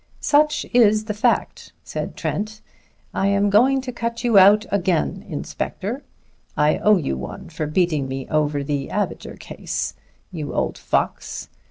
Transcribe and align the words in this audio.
"Such 0.19 0.65
is 0.73 1.05
the 1.05 1.13
fact," 1.13 1.73
said 1.83 2.15
Trent. 2.17 2.59
"I 3.13 3.27
am 3.27 3.51
going 3.51 3.81
to 3.81 3.91
cut 3.91 4.23
you 4.23 4.39
out 4.39 4.65
again, 4.71 5.23
Inspector. 5.29 6.01
I 6.57 6.79
owe 6.79 6.97
you 6.97 7.15
one 7.15 7.49
for 7.49 7.67
beating 7.67 8.07
me 8.07 8.27
over 8.29 8.63
the 8.63 8.87
Abinger 8.87 9.37
case, 9.39 9.93
you 10.31 10.55
old 10.55 10.79
fox. 10.79 11.49